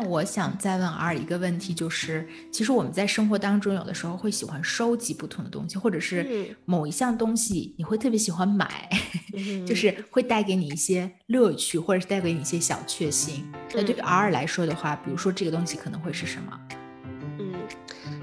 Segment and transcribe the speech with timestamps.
[0.00, 8.88] 那我想再问 R 一个问题，就是其实我们在生活当中有的时候会喜欢收集不同的东西，或者是某一项东西你会特别喜欢买，
[9.66, 13.44] 就是会带给你一些乐趣，或者是带给你一些小确幸。
[13.74, 16.58] 那对于 R 来说的话，比如说这个东西可能会是什么？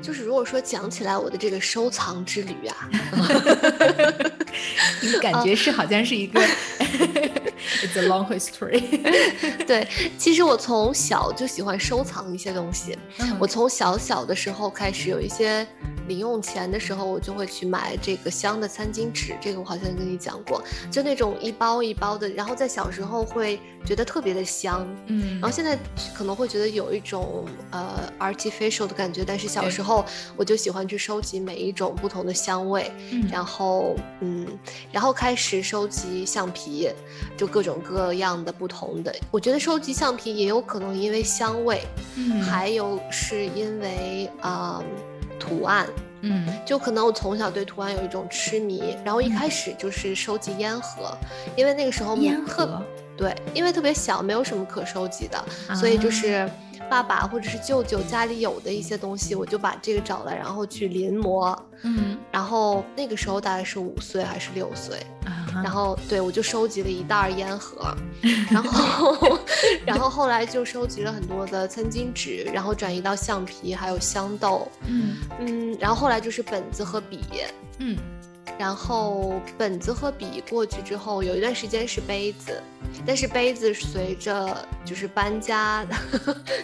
[0.07, 2.89] 嗯，就是如果说讲起来我的这个收藏之旅啊，
[5.03, 6.39] 你感觉是好像是一个。
[7.83, 8.81] It's a long history。
[9.67, 9.85] 对，
[10.17, 12.97] 其实我从小就喜欢收藏一些东西。
[13.39, 15.67] 我从小小的时候开始有一些
[16.07, 19.35] 零用钱的时候，我就会去买这个香的餐巾纸。
[19.41, 22.29] 这个我好像跟你讲过，就那种一包一包的。
[22.29, 25.33] 然后在小时候会觉得特别的香，嗯。
[25.33, 25.77] 然后现在
[26.15, 30.05] 可能会觉得有一种呃 artificial 的感觉，但是小时候
[30.37, 32.89] 我就喜欢去收集每一种不同的香味。
[33.29, 34.47] 然后嗯，
[34.91, 36.89] 然后开始收集橡皮，
[37.35, 37.45] 就。
[37.57, 41.81] 各种各样的不同的，我觉得收集橡皮也有可能因为香味，
[42.15, 44.83] 嗯，还有是因为啊
[45.39, 45.87] 图案，
[46.21, 51.17] 嗯，就可能我从小对图案有一种痴迷，然后一开始就是收集烟盒，
[51.55, 52.81] 因为那个时候烟盒，
[53.15, 55.43] 对，因为特别小，没有什么可收集的，
[55.75, 56.49] 所以就是
[56.89, 64.97] 爸爸或者是舅舅家里有的一些东西，我就把这个找来，然后去临摹，嗯，然后那个时候大概是五岁还是六岁。
[65.63, 67.91] 然后对我就收集了一袋烟盒，
[68.51, 69.11] 然后
[69.85, 77.21] 然后后来就收集了很多的餐巾纸，然后转移到橡皮，还有香豆，嗯嗯，然后后来就是本子和笔，
[77.79, 77.97] 嗯。
[78.57, 82.59] 然后本子和笔过去之后，有一段时间是杯子，
[83.05, 85.85] 但是杯子随着就是搬家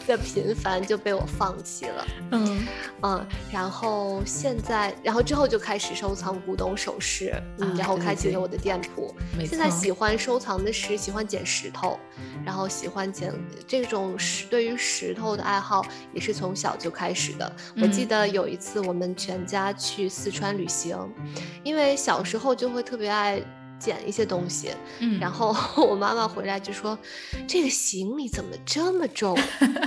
[0.08, 2.06] 的 频繁就被我放弃了。
[2.32, 2.68] 嗯
[3.04, 9.14] 嗯，然后现在，然后之后就开始收藏古董首饰，嗯，然后开启了我的店铺。
[9.46, 12.00] 现在喜欢收藏的是喜欢捡石头，
[12.44, 13.32] 然后喜欢捡
[13.68, 17.56] 这种石，对于石头的爱好也是从小就开始的。
[17.80, 20.98] 我记得有一次我们全家去四川旅行，
[21.64, 21.83] 因为。
[21.84, 23.42] 因为小时候就会特别爱
[23.78, 25.54] 捡一些东西，嗯， 然后
[25.86, 26.98] 我妈妈回来就说
[27.46, 29.38] ：“这个行李怎么这么重？”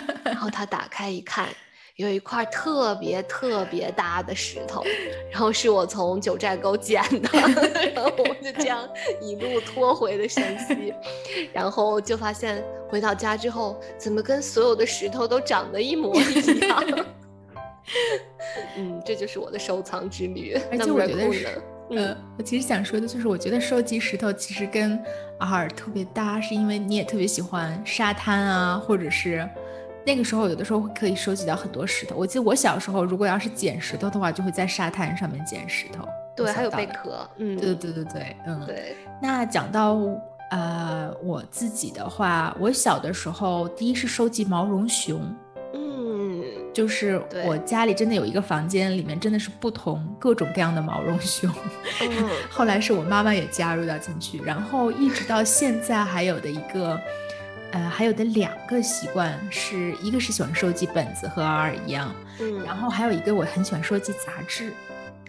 [0.22, 1.48] 然后她打开一看，
[1.96, 4.84] 有一块特别特别大的石头，
[5.32, 7.30] 然后是我从九寨沟捡的，
[7.96, 8.86] 然后我就这样
[9.22, 10.92] 一路拖回了山西，
[11.54, 16.84] 然后就发现回到家之后，怎么跟所有的石头都长得一模一样？
[18.76, 20.54] 嗯，这就是我的收藏之旅。
[20.70, 21.22] 而且我觉得
[21.90, 21.98] 是。
[21.98, 24.98] 呃，我其实想说的就是，我觉得收集石头其实跟
[25.38, 29.48] 尔特别搭，是因为你也特别喜欢沙滩啊，或者是
[30.04, 32.14] 那个时候有的时候可以收集到很多石头。
[32.16, 36.06] 我记得我小时候，如果要是捡石头的话，就会在沙滩上面捡石头。
[36.36, 37.28] 对，还有贝壳。
[37.38, 38.64] 嗯，对对对对，嗯。
[38.66, 38.96] 对。
[39.20, 39.98] 那讲到
[40.50, 45.34] 呃我自己的话，我小的时候第一是收集毛绒熊。
[46.76, 51.50] 就是我家里真的有一个房间，里面真的是不同各种各样的毛绒熊。
[52.52, 57.00] 后来是我妈妈也加入到进去，然后一直到现在还有的一个，
[57.70, 64.70] 呃，还有的两个习惯是一个是喜欢收集本子和尔一样，嗯，然后还有一个我很喜欢收集杂志。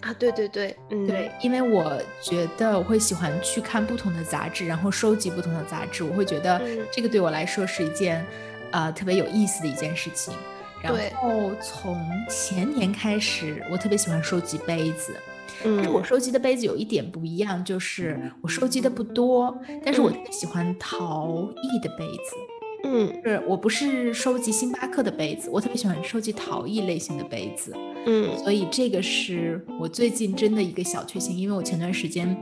[0.02, 8.26] 啊，对对对，嗯，对，因为我觉得我会喜欢去看不同的杂志，然后收集不同的杂志，我会觉得这个对我来说是一件，
[8.72, 10.34] 呃，特别有意思的一件事情。
[10.82, 12.00] 然后从
[12.30, 15.16] 前年开始，我特别喜欢收集杯子。
[15.64, 22.36] 但是我收集的杯子有一点不一样，就是我收集的不多，但是我特别喜欢陶艺的杯子。
[22.84, 27.74] 嗯，是我不是收集星巴克的杯子，我特别喜欢收集陶艺类型的杯子。
[28.06, 32.36] 嗯，所以这个是我最近真的一个小确幸，因为我前段时间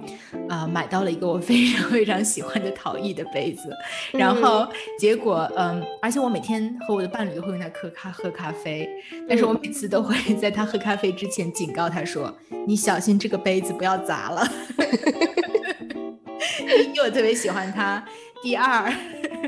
[0.48, 3.70] 啊买到了一个我非常非常喜欢的陶艺的杯子，
[4.12, 4.68] 然后
[5.00, 8.88] 结果嗯，而且我每天和我的伴侣都会用它喝咖喝咖啡，
[9.28, 12.32] 但是我每次都会 在他喝咖啡之前警告他说
[12.68, 14.48] ：“你小心这个杯子不要砸了。”
[16.94, 18.04] 因为我特别喜欢它。
[18.44, 18.94] 第二。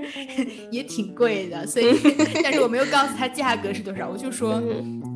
[0.72, 1.98] 也挺贵的，所以，
[2.44, 4.62] 但是我没有告诉他价格是多少，我就说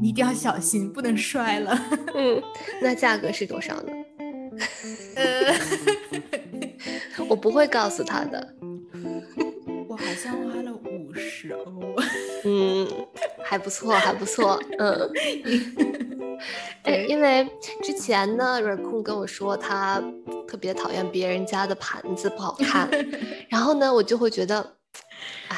[0.01, 1.78] 你一定要小心，不能摔了。
[2.13, 2.42] 嗯，
[2.81, 3.94] 那价格是多少呢？
[5.16, 5.56] 呃，
[7.28, 8.56] 我不会告诉他的。
[9.88, 11.95] 我好像花了五十欧。
[12.45, 12.88] 嗯，
[13.44, 14.62] 还不错，还不错。
[14.78, 15.12] 嗯。
[16.83, 17.47] 哎，因为
[17.83, 20.01] 之前呢，Raccoon 跟我说他
[20.47, 22.89] 特别讨厌别人家的盘子不好看，
[23.49, 24.59] 然后呢，我就会觉得。
[25.49, 25.57] 哎，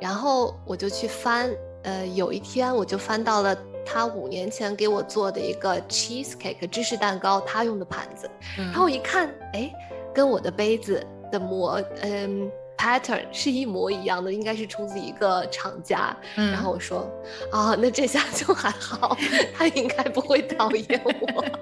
[0.00, 1.50] 然后我就去翻，
[1.84, 9.72] 呃，有一天我就翻到了他五年前给我做的一个 cheesecake 芝士蛋糕，他用的盘子，然后我一看，哎，
[10.14, 12.50] 跟我的杯子的模，嗯。
[12.82, 16.16] Pattern 是一模一样的，应该是出自一个厂家。
[16.34, 17.08] 然后我说
[17.52, 19.16] 啊，那这下就还好，
[19.54, 21.44] 他应该不会讨厌我。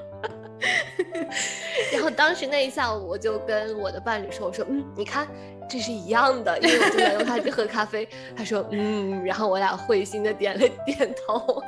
[1.93, 5.27] 然后当时那一下，我就跟我的伴侣说：“我说，嗯，你看，
[5.69, 11.63] 这是一样的，因为我正在用它去喝咖啡。”他说：“嗯。”然后我俩会心的点了点头。